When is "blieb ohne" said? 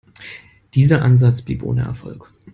1.43-1.81